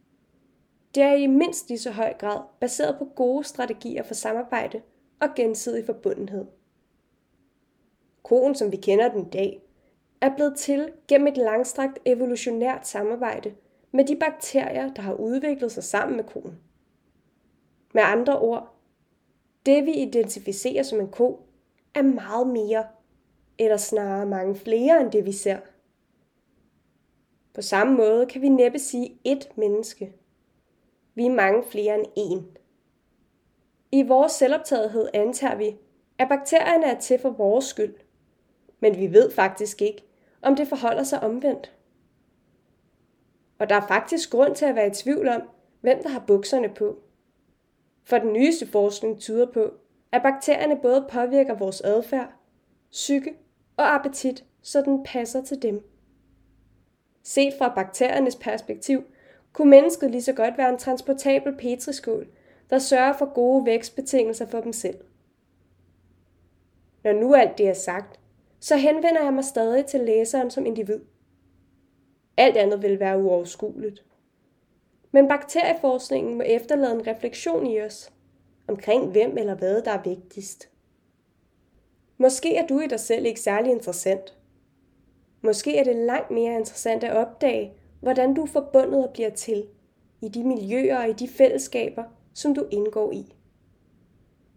Det 0.95 1.03
er 1.03 1.13
i 1.13 1.27
mindst 1.27 1.69
lige 1.69 1.79
så 1.79 1.91
høj 1.91 2.15
grad 2.19 2.41
baseret 2.61 2.99
på 2.99 3.05
gode 3.05 3.45
strategier 3.45 4.03
for 4.03 4.15
samarbejde 4.15 4.83
og 5.21 5.29
gensidig 5.37 5.87
forbundenhed. 5.87 6.47
Koen, 8.23 8.55
som 8.55 8.73
vi 8.73 8.77
kender 8.77 9.09
den 9.09 9.27
i 9.27 9.31
dag, 9.31 9.63
er 10.21 10.35
blevet 10.37 10.57
til 10.57 10.93
gennem 11.09 11.27
et 11.27 11.37
langstrakt 11.37 11.99
evolutionært 12.05 12.87
samarbejde 12.87 13.55
med 13.93 14.05
de 14.05 14.17
bakterier, 14.17 14.95
der 14.95 15.03
har 15.03 15.15
udviklet 15.15 15.73
sig 15.73 15.85
sammen 15.85 16.17
med 16.17 16.25
koen. 16.25 16.59
Med 17.95 18.03
andre 18.03 18.39
ord, 18.39 18.75
det 19.67 19.87
vi 19.87 19.93
identificerer 19.93 20.83
som 20.83 21.01
en 21.01 21.09
ko, 21.09 21.47
er 21.95 22.03
meget 22.03 22.47
mere, 22.47 22.87
eller 23.59 23.77
snarere 23.77 24.27
mange 24.27 24.55
flere 24.55 25.01
end 25.01 25.11
det 25.11 25.27
vi 25.27 25.33
ser. 25.33 25.59
På 27.55 27.63
samme 27.63 27.97
måde 27.97 28.27
kan 28.27 28.43
vi 28.43 28.49
næppe 28.49 28.79
sige 28.79 29.19
ét 29.29 29.53
menneske. 29.57 30.13
Vi 31.15 31.27
er 31.27 31.31
mange 31.31 31.63
flere 31.71 31.95
end 31.95 32.07
én. 32.19 32.59
I 33.93 34.03
vores 34.03 34.33
selvoptagethed 34.33 35.09
antager 35.15 35.57
vi, 35.57 35.77
at 36.19 36.29
bakterierne 36.29 36.87
er 36.87 37.01
til 37.01 37.19
for 37.19 37.31
vores 37.31 37.65
skyld. 37.65 37.95
Men 38.81 38.99
vi 38.99 39.13
ved 39.13 39.31
faktisk 39.31 39.83
ikke, 39.83 40.05
om 40.43 40.57
det 40.57 40.69
forholder 40.69 41.03
sig 41.03 41.23
omvendt. 41.23 41.73
Og 43.59 43.69
der 43.69 43.75
er 43.75 43.87
faktisk 43.87 44.31
grund 44.31 44.55
til 44.55 44.65
at 44.65 44.75
være 44.75 44.87
i 44.87 44.95
tvivl 44.95 45.29
om, 45.29 45.43
hvem 45.81 46.03
der 46.03 46.09
har 46.09 46.25
bukserne 46.27 46.69
på. 46.69 46.99
For 48.05 48.19
den 48.19 48.33
nyeste 48.33 48.67
forskning 48.67 49.21
tyder 49.21 49.47
på, 49.53 49.71
at 50.13 50.23
bakterierne 50.23 50.77
både 50.83 51.07
påvirker 51.11 51.55
vores 51.55 51.81
adfærd, 51.81 52.33
psyke 52.91 53.35
og 53.77 53.95
appetit, 53.95 54.45
så 54.63 54.83
den 54.83 55.05
passer 55.05 55.43
til 55.43 55.63
dem. 55.63 55.94
Set 57.25 57.55
fra 57.59 57.73
bakteriernes 57.75 58.37
perspektiv, 58.37 59.05
kunne 59.53 59.71
mennesket 59.71 60.11
lige 60.11 60.23
så 60.23 60.33
godt 60.33 60.59
være 60.59 60.69
en 60.69 60.79
transportabel 60.79 61.57
petriskål, 61.57 62.29
der 62.71 62.79
sørger 62.79 63.13
for 63.13 63.35
gode 63.35 63.67
vækstbetingelser 63.67 64.47
for 64.47 64.61
dem 64.61 64.73
selv. 64.73 64.99
Når 67.05 67.13
nu 67.13 67.35
alt 67.35 67.59
det 67.59 67.69
er 67.69 67.75
sagt, 67.75 68.21
så 68.61 68.77
henvender 68.77 69.23
jeg 69.23 69.33
mig 69.33 69.45
stadig 69.45 69.87
til 69.87 70.01
læseren 70.01 70.51
som 70.51 70.67
individ. 70.67 71.01
Alt 72.37 72.57
andet 72.57 72.83
vil 72.83 73.01
være 73.01 73.19
uoverskueligt. 73.19 74.05
Men 75.13 75.29
bakterieforskningen 75.29 76.35
må 76.35 76.43
efterlade 76.43 76.95
en 76.95 77.07
refleksion 77.07 77.67
i 77.67 77.81
os 77.81 78.13
omkring 78.69 79.11
hvem 79.11 79.39
eller 79.39 79.55
hvad 79.55 79.83
der 79.83 79.91
er 79.91 80.03
vigtigst. 80.03 80.69
Måske 82.19 82.57
er 82.57 82.67
du 82.67 82.81
i 82.81 82.87
dig 82.87 83.01
selv 83.01 83.27
ikke 83.27 83.41
særlig 83.41 83.73
interessant, 83.73 84.35
Måske 85.45 85.77
er 85.77 85.85
det 85.85 85.97
langt 85.97 86.31
mere 86.31 86.55
interessant 86.55 87.05
at 87.05 87.17
opdage, 87.17 87.73
hvordan 88.01 88.35
du 88.35 88.43
er 88.43 88.47
forbundet 88.47 89.05
og 89.05 89.13
bliver 89.13 89.31
til 89.31 89.67
i 90.21 90.29
de 90.29 90.45
miljøer 90.45 90.99
og 90.99 91.09
i 91.09 91.13
de 91.13 91.29
fællesskaber, 91.29 92.05
som 92.35 92.55
du 92.55 92.67
indgår 92.71 93.13
i. 93.13 93.35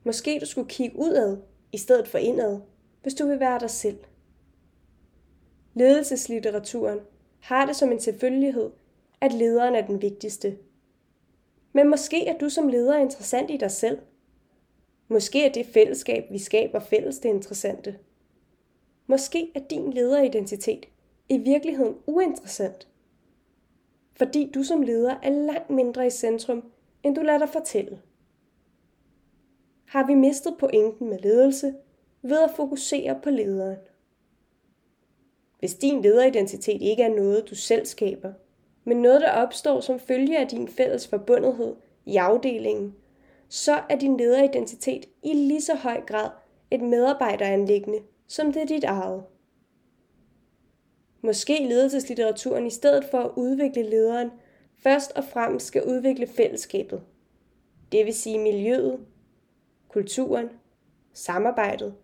Måske 0.03 0.39
du 0.39 0.45
skulle 0.45 0.69
kigge 0.69 0.99
udad 0.99 1.37
i 1.71 1.77
stedet 1.77 2.07
for 2.07 2.17
indad, 2.17 2.59
hvis 3.01 3.13
du 3.13 3.27
vil 3.27 3.39
være 3.39 3.59
dig 3.59 3.69
selv. 3.69 3.97
Ledelseslitteraturen 5.73 6.99
har 7.39 7.65
det 7.65 7.75
som 7.75 7.91
en 7.91 7.99
selvfølgelighed, 7.99 8.69
at 9.21 9.33
lederen 9.33 9.75
er 9.75 9.87
den 9.87 10.01
vigtigste. 10.01 10.57
Men 11.73 11.89
måske 11.89 12.27
er 12.27 12.37
du 12.37 12.49
som 12.49 12.67
leder 12.67 12.97
interessant 12.97 13.51
i 13.51 13.57
dig 13.57 13.71
selv. 13.71 13.99
Måske 15.07 15.45
er 15.45 15.51
det 15.51 15.65
fællesskab, 15.65 16.31
vi 16.31 16.37
skaber 16.37 16.79
fælles, 16.79 17.19
det 17.19 17.29
interessante. 17.29 17.95
Måske 19.07 19.51
er 19.55 19.59
din 19.59 19.93
lederidentitet 19.93 20.85
i 21.29 21.37
virkeligheden 21.37 21.95
uinteressant. 22.05 22.87
Fordi 24.13 24.51
du 24.53 24.63
som 24.63 24.81
leder 24.81 25.15
er 25.23 25.29
langt 25.29 25.69
mindre 25.69 26.07
i 26.07 26.09
centrum, 26.09 26.71
end 27.03 27.15
du 27.15 27.21
lader 27.21 27.37
dig 27.37 27.49
fortælle. 27.49 28.01
Har 29.85 30.07
vi 30.07 30.13
mistet 30.13 30.55
pointen 30.59 31.09
med 31.09 31.19
ledelse 31.19 31.75
ved 32.21 32.43
at 32.43 32.51
fokusere 32.55 33.19
på 33.23 33.29
lederen? 33.29 33.77
Hvis 35.59 35.75
din 35.75 36.01
lederidentitet 36.01 36.81
ikke 36.81 37.03
er 37.03 37.15
noget, 37.15 37.49
du 37.49 37.55
selv 37.55 37.85
skaber, 37.85 38.33
men 38.83 39.01
noget, 39.01 39.21
der 39.21 39.31
opstår 39.31 39.79
som 39.81 39.99
følge 39.99 40.39
af 40.39 40.47
din 40.47 40.67
fælles 40.67 41.07
forbundethed 41.07 41.75
i 42.05 42.15
afdelingen, 42.15 42.95
så 43.49 43.83
er 43.89 43.95
din 43.95 44.17
lederidentitet 44.17 45.05
i 45.23 45.33
lige 45.33 45.61
så 45.61 45.75
høj 45.75 46.01
grad 46.01 46.29
et 46.71 46.81
medarbejderanlæggende 46.81 47.99
som 48.27 48.53
det 48.53 48.61
er 48.61 48.65
dit 48.65 48.83
eget. 48.83 49.23
Måske 51.21 51.67
ledelseslitteraturen 51.67 52.65
i 52.65 52.69
stedet 52.69 53.05
for 53.11 53.19
at 53.19 53.31
udvikle 53.35 53.89
lederen, 53.89 54.31
først 54.75 55.11
og 55.11 55.23
fremmest 55.23 55.65
skal 55.65 55.83
udvikle 55.83 56.27
fællesskabet. 56.27 57.03
Det 57.91 58.05
vil 58.05 58.13
sige 58.13 58.39
miljøet, 58.39 59.05
kulturen, 59.87 60.49
samarbejdet, 61.13 61.95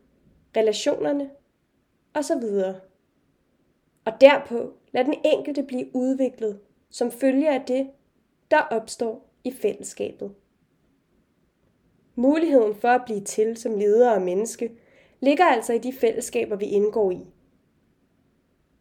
relationerne 0.58 1.30
osv. 2.14 2.44
Og 4.06 4.14
derpå 4.22 4.74
lad 4.92 5.06
den 5.06 5.16
enkelte 5.26 5.64
blive 5.64 5.96
udviklet 5.96 6.60
som 6.90 7.12
følge 7.12 7.50
af 7.50 7.64
det, 7.68 7.90
der 8.52 8.62
opstår 8.62 9.30
i 9.44 9.52
fællesskabet. 9.52 10.36
Muligheden 12.16 12.76
for 12.76 12.88
at 12.88 13.02
blive 13.06 13.22
til 13.22 13.58
som 13.58 13.76
leder 13.76 14.12
og 14.12 14.22
menneske 14.22 14.72
ligger 15.24 15.46
altså 15.46 15.74
i 15.74 15.78
de 15.78 15.94
fællesskaber, 15.94 16.56
vi 16.56 16.66
indgår 16.66 17.12
i. 17.12 17.20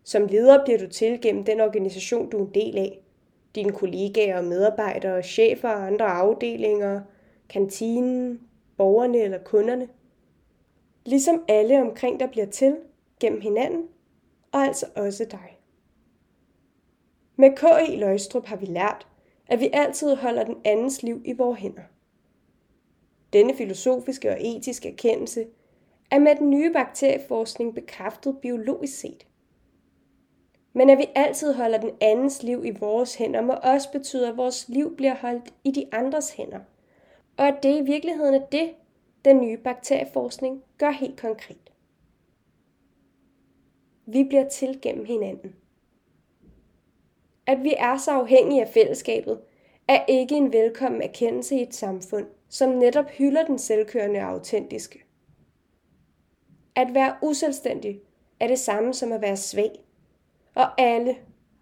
Som 0.05 0.27
leder 0.27 0.65
bliver 0.65 0.79
du 0.79 0.89
til 0.89 1.21
gennem 1.21 1.45
den 1.45 1.61
organisation, 1.61 2.31
du 2.31 2.39
er 2.39 2.47
en 2.47 2.55
del 2.55 2.79
af. 2.79 2.99
Dine 3.55 3.73
kollegaer 3.73 4.39
og 4.39 4.45
medarbejdere, 4.45 5.23
chefer 5.23 5.69
og 5.69 5.87
andre 5.87 6.05
afdelinger, 6.05 7.01
kantinen, 7.49 8.41
borgerne 8.77 9.19
eller 9.19 9.39
kunderne. 9.39 9.89
Ligesom 11.07 11.45
alle 11.49 11.81
omkring 11.81 12.21
dig 12.21 12.31
bliver 12.31 12.47
til 12.47 12.77
gennem 13.21 13.41
hinanden, 13.41 13.89
og 14.53 14.61
altså 14.61 14.87
også 14.97 15.25
dig. 15.31 15.59
Med 17.37 17.51
KI 17.57 17.97
Løgstrup 17.97 18.47
har 18.47 18.57
vi 18.57 18.67
lært, 18.67 19.07
at 19.47 19.61
vi 19.61 19.71
altid 19.73 20.15
holder 20.15 20.45
den 20.45 20.57
andens 20.65 21.03
liv 21.03 21.23
i 21.25 21.33
vores 21.33 21.61
hænder. 21.61 21.83
Denne 23.33 23.55
filosofiske 23.55 24.31
og 24.31 24.37
etiske 24.41 24.89
erkendelse 24.89 25.47
er 26.13 26.19
med 26.19 26.37
den 26.37 26.51
nye 26.51 26.73
bakterieforskning 26.73 27.75
bekræftet 27.75 28.39
biologisk 28.43 29.01
set. 29.01 29.27
Men 30.73 30.91
at 30.91 30.99
vi 30.99 31.07
altid 31.15 31.55
holder 31.55 31.81
den 31.81 31.91
andens 32.01 32.43
liv 32.43 32.65
i 32.65 32.71
vores 32.71 33.15
hænder, 33.15 33.41
må 33.41 33.53
også 33.53 33.93
betyde, 33.93 34.29
at 34.29 34.37
vores 34.37 34.69
liv 34.69 34.97
bliver 34.97 35.15
holdt 35.15 35.55
i 35.65 35.71
de 35.71 35.85
andres 35.93 36.33
hænder. 36.33 36.61
Og 37.37 37.49
at 37.49 37.63
det 37.63 37.79
i 37.79 37.85
virkeligheden 37.85 38.35
er 38.35 38.47
det, 38.47 38.71
den 39.25 39.41
nye 39.41 39.57
bakterieforskning 39.57 40.63
gør 40.79 40.91
helt 40.91 41.21
konkret. 41.21 41.73
Vi 44.07 44.25
bliver 44.25 44.49
til 44.49 44.79
gennem 44.83 45.05
hinanden. 45.05 45.55
At 47.47 47.65
vi 47.65 47.75
er 47.79 47.97
så 47.97 48.11
afhængige 48.11 48.63
af 48.63 48.69
fællesskabet, 48.69 49.41
er 49.89 50.05
ikke 50.09 50.35
en 50.35 50.53
velkommen 50.53 51.03
erkendelse 51.03 51.57
i 51.57 51.63
et 51.63 51.75
samfund, 51.75 52.27
som 52.49 52.71
netop 52.71 53.09
hylder 53.09 53.45
den 53.45 53.59
selvkørende 53.59 54.21
og 54.21 54.27
autentiske. 54.27 55.05
At 56.77 56.95
være 56.95 57.17
uselvstændig 57.23 58.01
er 58.41 58.47
det 58.47 58.59
samme 58.59 58.95
som 58.95 59.13
at 59.13 59.21
være 59.21 59.37
svag, 59.37 59.85
og 60.55 60.81
alle, 60.81 61.17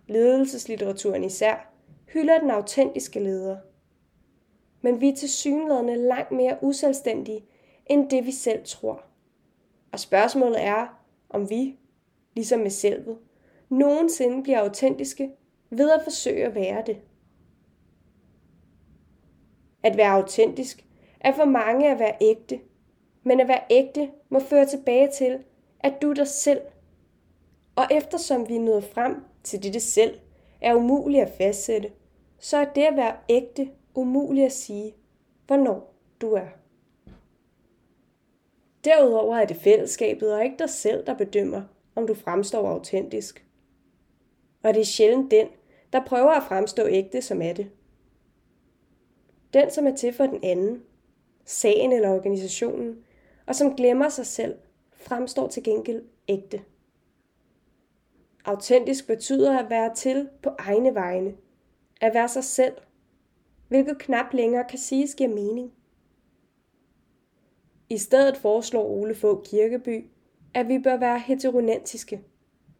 ledelseslitteraturen 0.07 1.25
især, 1.25 1.73
hylder 2.07 2.40
den 2.40 2.50
autentiske 2.50 3.21
leder. 3.21 3.57
Men 4.81 5.00
vi 5.00 5.09
er 5.09 5.17
til 5.17 5.29
synlædende 5.29 5.97
langt 5.97 6.33
mere 6.33 6.59
uselvstændige, 6.62 7.45
end 7.87 8.11
det 8.11 8.26
vi 8.26 8.33
selv 8.33 8.64
tror. 8.64 9.05
Og 9.93 10.00
spørgsmålet 10.00 10.62
er, 10.62 11.02
om 11.31 11.50
vi, 11.50 11.79
ligesom 12.35 12.61
med 12.61 12.71
selvet, 12.71 13.19
nogensinde 13.69 14.43
bliver 14.43 14.61
autentiske 14.61 15.31
ved 15.71 15.90
at 15.90 16.02
forsøge 16.02 16.45
at 16.45 16.55
være 16.55 16.83
det. 16.87 17.00
At 19.83 19.97
være 19.97 20.11
autentisk 20.11 20.85
er 21.21 21.33
for 21.33 21.45
mange 21.45 21.90
at 21.90 21.99
være 21.99 22.17
ægte, 22.21 22.61
men 23.23 23.40
at 23.40 23.49
være 23.49 23.62
ægte 23.71 24.11
må 24.30 24.40
føre 24.40 24.66
tilbage 24.66 25.10
til, 25.10 25.38
at 25.80 26.02
du 26.02 26.10
er 26.10 26.14
dig 26.14 26.28
selv. 26.28 26.60
Og 27.76 27.84
eftersom 27.90 28.49
vi 28.49 28.56
er 28.56 28.60
nået 28.60 28.84
frem 28.84 29.25
til 29.42 29.62
dette 29.62 29.80
selv 29.80 30.18
er 30.60 30.75
umuligt 30.75 31.22
at 31.22 31.32
fastsætte, 31.38 31.90
så 32.38 32.56
er 32.56 32.64
det 32.64 32.82
at 32.82 32.96
være 32.96 33.16
ægte 33.28 33.70
umuligt 33.94 34.46
at 34.46 34.52
sige, 34.52 34.94
hvornår 35.46 35.94
du 36.20 36.32
er. 36.32 36.46
Derudover 38.84 39.37
er 39.37 39.44
det 39.44 39.56
fællesskabet 39.56 40.34
og 40.34 40.44
ikke 40.44 40.58
dig 40.58 40.70
selv, 40.70 41.06
der 41.06 41.14
bedømmer, 41.14 41.62
om 41.94 42.06
du 42.06 42.14
fremstår 42.14 42.68
autentisk. 42.68 43.46
Og 44.62 44.75
det 44.75 44.80
er 44.80 44.84
sjældent 44.84 45.30
den, 45.30 45.46
der 45.92 46.04
prøver 46.06 46.30
at 46.30 46.42
fremstå 46.42 46.87
ægte, 46.88 47.22
som 47.22 47.42
er 47.42 47.52
det. 47.52 47.70
Den, 49.54 49.70
som 49.70 49.87
er 49.87 49.96
til 49.96 50.12
for 50.12 50.26
den 50.26 50.44
anden, 50.44 50.82
sagen 51.44 51.92
eller 51.92 52.10
organisationen, 52.10 53.04
og 53.50 53.57
som 53.57 53.76
glemmer 53.76 54.09
sig 54.09 54.26
selv, 54.26 54.54
fremstår 54.92 55.49
til 55.49 55.62
gengæld 55.62 56.02
ægte. 56.28 56.62
Autentisk 58.45 59.07
betyder 59.07 59.59
at 59.59 59.71
være 59.71 59.95
til 59.95 60.28
på 60.42 60.50
egne 60.59 60.95
vegne, 60.95 61.35
at 62.00 62.14
være 62.14 62.28
sig 62.28 62.45
selv, 62.45 62.75
hvilket 63.69 63.99
knap 63.99 64.33
længere 64.33 64.64
kan 64.69 64.78
siges 64.78 65.14
giver 65.14 65.30
mening. 65.30 65.73
I 67.88 67.99
stedet 67.99 68.37
foreslår 68.37 68.85
Ole 68.85 69.14
få 69.14 69.45
Kirkeby, 69.45 70.04
at 70.54 70.69
vi 70.69 70.78
bør 70.78 70.97
være 70.97 71.19
heteronentiske, 71.19 72.21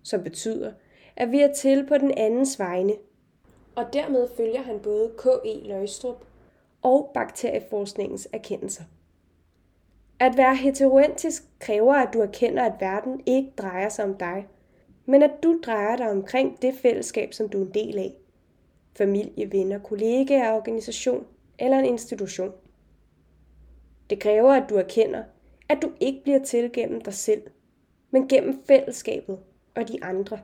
som 0.03 0.23
betyder, 0.23 0.73
at 1.17 1.31
vi 1.31 1.41
er 1.41 1.55
til 1.55 1.87
på 1.87 1.99
den 1.99 2.11
andens 2.17 2.59
vegne. 2.59 2.93
Og 3.75 3.93
dermed 3.93 4.29
følger 4.37 4.63
han 4.63 4.81
både 4.81 5.13
K.E. 5.19 5.69
Løgstrup 5.69 6.25
og 6.83 7.11
bakterieforskningens 7.15 8.29
erkendelser. 8.33 8.85
At 10.21 10.37
være 10.37 10.57
heteroentisk 10.57 11.43
kræver, 11.59 11.95
at 11.95 12.15
du 12.15 12.21
erkender, 12.21 12.63
at 12.63 12.81
verden 12.81 13.21
ikke 13.27 13.53
drejer 13.59 13.89
sig 13.89 14.05
om 14.05 14.15
dig, 14.15 14.47
men 15.07 15.23
at 15.23 15.31
du 15.43 15.61
drejer 15.65 15.97
dig 15.97 16.11
omkring 16.11 16.63
det 16.63 16.75
fællesskab, 16.75 17.35
som 17.35 17.49
du 17.49 17.63
er 17.63 17.67
en 17.67 17.75
del 17.75 17.99
af. 17.99 18.15
Familie, 18.97 19.53
venner, 19.53 19.79
kollegaer, 19.79 20.53
organisation 20.53 21.27
eller 21.59 21.79
en 21.79 21.85
institution. 21.85 22.53
Det 24.11 24.21
kræver, 24.21 24.53
at 24.53 24.71
du 24.71 24.75
erkender, 24.75 25.25
at 25.69 25.79
du 25.83 25.93
ikke 26.01 26.23
bliver 26.23 26.45
til 26.45 26.73
gennem 26.73 27.01
dig 27.01 27.15
selv, 27.15 27.43
men 28.11 28.29
gennem 28.29 28.63
fællesskabet 28.67 29.39
og 29.75 29.89
de 29.89 30.05
andre. 30.05 30.39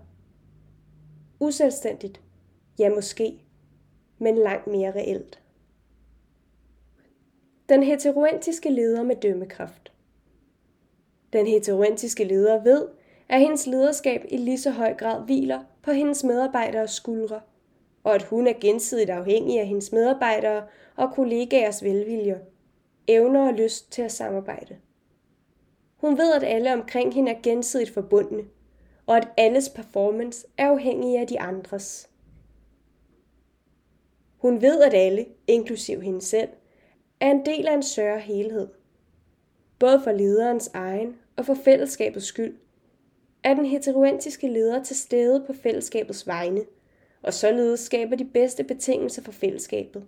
Uselvstændigt, 1.40 2.20
ja 2.78 2.88
måske, 2.94 3.40
men 4.18 4.38
langt 4.38 4.66
mere 4.66 4.92
reelt. 4.94 5.42
Den 7.68 7.82
heteroentiske 7.82 8.70
leder 8.70 9.02
med 9.02 9.16
dømmekraft. 9.16 9.92
Den 11.32 11.46
heteroentiske 11.46 12.24
leder 12.24 12.62
ved, 12.62 12.88
at 13.28 13.40
hendes 13.40 13.66
lederskab 13.66 14.24
i 14.28 14.36
lige 14.36 14.58
så 14.58 14.70
høj 14.70 14.94
grad 14.94 15.24
hviler 15.24 15.60
på 15.82 15.90
hendes 15.90 16.24
medarbejderes 16.24 16.90
skuldre, 16.90 17.40
og 18.04 18.14
at 18.14 18.22
hun 18.22 18.46
er 18.46 18.52
gensidigt 18.60 19.10
afhængig 19.10 19.60
af 19.60 19.66
hendes 19.66 19.92
medarbejdere 19.92 20.62
og 20.96 21.12
kollegaers 21.14 21.84
velvilje, 21.84 22.40
evner 23.08 23.48
og 23.48 23.54
lyst 23.54 23.92
til 23.92 24.02
at 24.02 24.12
samarbejde. 24.12 24.76
Hun 25.96 26.18
ved, 26.18 26.32
at 26.32 26.44
alle 26.44 26.72
omkring 26.72 27.14
hende 27.14 27.32
er 27.32 27.40
gensidigt 27.42 27.90
forbundne, 27.90 28.44
og 29.06 29.16
at 29.16 29.28
alles 29.36 29.68
performance 29.68 30.46
er 30.58 30.68
afhængig 30.68 31.18
af 31.18 31.26
de 31.26 31.40
andres. 31.40 32.10
Hun 34.38 34.62
ved, 34.62 34.82
at 34.82 34.94
alle, 34.94 35.26
inklusiv 35.46 36.00
hende 36.00 36.20
selv, 36.22 36.48
er 37.20 37.30
en 37.30 37.46
del 37.46 37.66
af 37.66 37.74
en 37.74 37.82
større 37.82 38.18
helhed. 38.18 38.68
Både 39.78 40.00
for 40.04 40.12
lederens 40.12 40.70
egen 40.74 41.16
og 41.36 41.46
for 41.46 41.54
fællesskabets 41.54 42.26
skyld, 42.26 42.56
er 43.42 43.54
den 43.54 43.66
heteroentiske 43.66 44.48
leder 44.48 44.82
til 44.82 44.96
stede 44.96 45.44
på 45.46 45.52
fællesskabets 45.52 46.26
vegne, 46.26 46.60
og 47.22 47.34
således 47.34 47.80
skaber 47.80 48.16
de 48.16 48.24
bedste 48.24 48.64
betingelser 48.64 49.22
for 49.22 49.32
fællesskabet. 49.32 50.06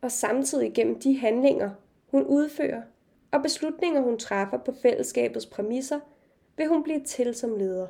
Og 0.00 0.12
samtidig 0.12 0.72
gennem 0.74 1.00
de 1.00 1.18
handlinger, 1.18 1.70
hun 2.10 2.24
udfører, 2.24 2.82
og 3.30 3.42
beslutninger, 3.42 4.00
hun 4.00 4.18
træffer 4.18 4.58
på 4.58 4.72
fællesskabets 4.82 5.46
præmisser, 5.46 6.00
vil 6.56 6.68
hun 6.68 6.82
blive 6.82 7.00
til 7.04 7.34
som 7.34 7.56
leder. 7.56 7.86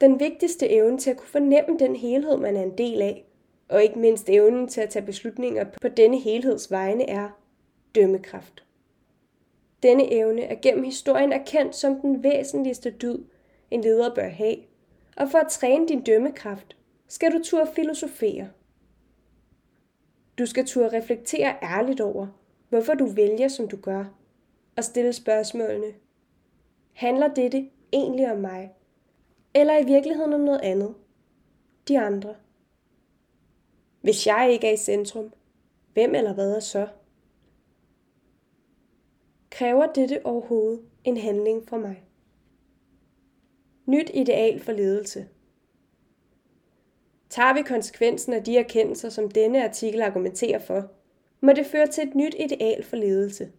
Den 0.00 0.20
vigtigste 0.20 0.68
evne 0.68 0.98
til 0.98 1.10
at 1.10 1.16
kunne 1.16 1.28
fornemme 1.28 1.78
den 1.78 1.96
helhed, 1.96 2.36
man 2.36 2.56
er 2.56 2.62
en 2.62 2.78
del 2.78 3.02
af, 3.02 3.26
og 3.68 3.82
ikke 3.82 3.98
mindst 3.98 4.28
evnen 4.28 4.68
til 4.68 4.80
at 4.80 4.90
tage 4.90 5.06
beslutninger 5.06 5.64
på 5.82 5.88
denne 5.88 6.18
helheds 6.18 6.70
vegne 6.70 7.08
er 7.08 7.28
dømmekraft. 7.94 8.64
Denne 9.82 10.12
evne 10.12 10.42
er 10.42 10.54
gennem 10.62 10.84
historien 10.84 11.32
erkendt 11.32 11.76
som 11.76 12.00
den 12.00 12.22
væsentligste 12.22 12.90
dyd, 12.90 13.18
en 13.70 13.80
leder 13.80 14.14
bør 14.14 14.28
have, 14.28 14.56
og 15.16 15.30
for 15.30 15.38
at 15.38 15.48
træne 15.50 15.88
din 15.88 16.02
dømmekraft, 16.02 16.76
skal 17.08 17.32
du 17.32 17.38
turde 17.44 17.70
filosofere. 17.74 18.48
Du 20.38 20.46
skal 20.46 20.66
turde 20.66 20.98
reflektere 20.98 21.56
ærligt 21.62 22.00
over, 22.00 22.26
hvorfor 22.68 22.94
du 22.94 23.06
vælger, 23.06 23.48
som 23.48 23.68
du 23.68 23.76
gør, 23.76 24.04
og 24.76 24.84
stille 24.84 25.12
spørgsmålene. 25.12 25.94
Handler 26.92 27.34
dette 27.34 27.70
egentlig 27.92 28.32
om 28.32 28.38
mig? 28.38 28.72
Eller 29.54 29.78
i 29.78 29.84
virkeligheden 29.84 30.32
om 30.32 30.40
noget 30.40 30.60
andet? 30.60 30.94
De 31.88 31.98
andre? 31.98 32.34
Hvis 34.06 34.26
jeg 34.26 34.48
ikke 34.52 34.66
er 34.66 34.72
i 34.72 34.76
centrum, 34.76 35.32
hvem 35.92 36.14
eller 36.14 36.34
hvad 36.34 36.56
er 36.56 36.60
så? 36.60 36.88
Kræver 39.50 39.86
dette 39.86 40.20
overhovedet 40.26 40.80
en 41.04 41.16
handling 41.16 41.68
fra 41.68 41.76
mig? 41.76 42.04
Nyt 43.86 44.10
ideal 44.14 44.60
for 44.60 44.72
ledelse. 44.72 45.28
Tager 47.30 47.54
vi 47.54 47.62
konsekvensen 47.62 48.32
af 48.32 48.44
de 48.44 48.58
erkendelser, 48.58 49.08
som 49.08 49.30
denne 49.30 49.64
artikel 49.64 50.02
argumenterer 50.02 50.58
for, 50.58 50.90
må 51.40 51.52
det 51.52 51.66
føre 51.66 51.86
til 51.86 52.08
et 52.08 52.14
nyt 52.14 52.34
ideal 52.38 52.84
for 52.84 52.96
ledelse. 52.96 53.52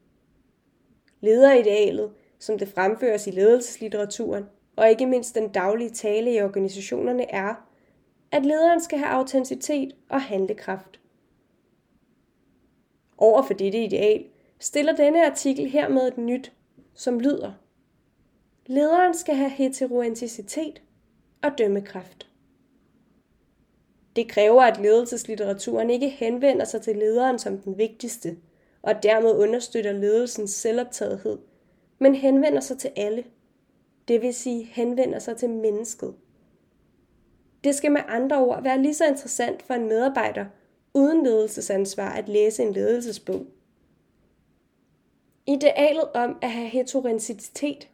Lederidealet, 1.21 2.11
som 2.39 2.57
det 2.57 2.67
fremføres 2.67 3.27
i 3.27 3.31
ledelseslitteraturen, 3.31 4.45
og 4.75 4.89
ikke 4.89 5.05
mindst 5.05 5.35
den 5.35 5.49
daglige 5.49 5.89
tale 5.89 6.33
i 6.33 6.41
organisationerne, 6.41 7.31
er, 7.31 7.66
at 8.31 8.45
lederen 8.45 8.81
skal 8.81 8.99
have 8.99 9.09
autenticitet 9.09 9.95
og 10.09 10.21
handlekraft. 10.21 10.99
Over 13.17 13.41
for 13.41 13.53
dette 13.53 13.83
ideal 13.83 14.25
stiller 14.59 14.95
denne 14.95 15.25
artikel 15.25 15.69
hermed 15.69 16.07
et 16.07 16.17
nyt, 16.17 16.51
som 16.93 17.19
lyder 17.19 17.53
Lederen 18.65 19.13
skal 19.13 19.35
have 19.35 19.49
heteroenticitet 19.49 20.81
og 21.43 21.57
dømmekraft. 21.57 22.27
Det 24.15 24.29
kræver, 24.29 24.61
at 24.61 24.81
ledelseslitteraturen 24.81 25.89
ikke 25.89 26.09
henvender 26.09 26.65
sig 26.65 26.81
til 26.81 26.95
lederen 26.95 27.39
som 27.39 27.57
den 27.57 27.77
vigtigste, 27.77 28.37
og 28.81 29.03
dermed 29.03 29.31
understøtter 29.31 29.91
ledelsens 29.91 30.51
selvoptagethed, 30.51 31.37
men 31.99 32.15
henvender 32.15 32.59
sig 32.59 32.77
til 32.77 32.91
alle. 32.95 33.23
Det 34.07 34.21
vil 34.21 34.33
sige 34.33 34.63
henvender 34.63 35.19
sig 35.19 35.37
til 35.37 35.49
mennesket. 35.49 36.15
Det 37.67 37.75
skal 37.75 37.91
med 37.91 38.01
andre 38.07 38.37
ord 38.37 38.63
være 38.63 38.81
lige 38.81 38.93
så 38.93 39.05
interessant 39.05 39.61
for 39.61 39.73
en 39.73 39.87
medarbejder 39.87 40.45
uden 40.93 41.23
ledelsesansvar 41.23 42.09
at 42.09 42.29
læse 42.29 42.63
en 42.63 42.73
ledelsesbog. 42.73 43.45
Idealet 45.47 46.03
om 46.13 46.37
at 46.41 46.51
have 46.51 46.67
heterogencitet 46.67 47.89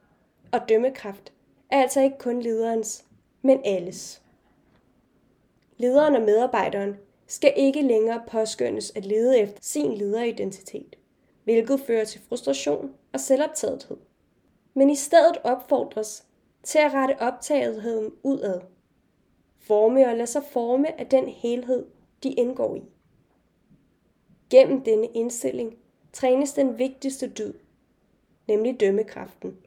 og 0.52 0.70
dømmekraft 0.70 1.34
er 1.70 1.82
altså 1.82 2.02
ikke 2.02 2.18
kun 2.18 2.42
lederens, 2.42 3.06
men 3.42 3.62
alles. 3.66 4.22
Lederen 5.78 6.16
og 6.16 6.22
medarbejderen 6.22 6.96
skal 7.28 7.54
ikke 7.56 7.82
længere 7.82 8.24
påskyndes 8.28 8.92
at 8.96 9.06
lede 9.06 9.40
efter 9.40 9.60
sin 9.62 9.94
lederidentitet, 9.94 10.96
hvilket 11.44 11.80
fører 11.80 12.06
til 12.06 12.22
frustration 12.30 12.94
og 13.14 13.20
selvoptagethed. 13.20 13.98
Men 14.74 14.90
i 14.90 14.96
stedet 14.96 15.38
opfordres 15.44 16.26
til 16.64 16.80
at 16.80 16.94
rette 16.94 17.22
optagetheden 17.22 18.12
udad. 18.24 18.73
Forme 19.68 20.08
og 20.08 20.16
lade 20.16 20.28
sig 20.28 20.44
forme 20.52 21.00
af 21.00 21.08
den 21.08 21.30
helhed, 21.30 21.86
de 22.24 22.30
indgår 22.30 22.76
i. 22.76 22.82
Gennem 24.50 24.84
denne 24.84 25.08
indstilling 25.08 25.74
trænes 26.14 26.54
den 26.54 26.78
vigtigste 26.78 27.30
dyd, 27.30 27.54
nemlig 28.48 28.80
dømmekraften, 28.80 29.58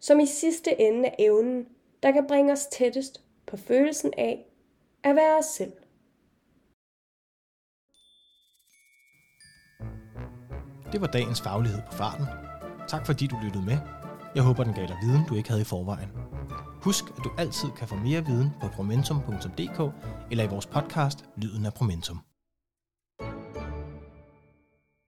som 0.00 0.20
i 0.20 0.26
sidste 0.26 0.80
ende 0.80 1.08
er 1.08 1.14
evnen, 1.18 1.68
der 2.02 2.12
kan 2.12 2.26
bringe 2.26 2.52
os 2.52 2.66
tættest 2.66 3.22
på 3.46 3.56
følelsen 3.56 4.12
af 4.16 4.46
at 5.02 5.16
være 5.16 5.38
os 5.38 5.44
selv. 5.44 5.72
Det 10.92 11.00
var 11.00 11.06
dagens 11.06 11.42
faglighed 11.42 11.82
på 11.86 11.92
farten. 11.92 12.26
Tak 12.88 13.06
fordi 13.06 13.26
du 13.26 13.36
lyttede 13.44 13.64
med. 13.64 14.03
Jeg 14.34 14.42
håber, 14.42 14.64
den 14.64 14.72
gav 14.72 14.86
dig 14.86 14.96
viden, 15.02 15.24
du 15.28 15.34
ikke 15.34 15.48
havde 15.48 15.60
i 15.60 15.64
forvejen. 15.64 16.08
Husk, 16.82 17.04
at 17.18 17.24
du 17.24 17.30
altid 17.38 17.68
kan 17.70 17.88
få 17.88 17.94
mere 17.94 18.26
viden 18.26 18.50
på 18.60 18.68
promentum.dk 18.68 19.94
eller 20.30 20.44
i 20.44 20.46
vores 20.46 20.66
podcast 20.66 21.24
Lyden 21.36 21.66
af 21.66 21.74
Promentum. 21.74 22.20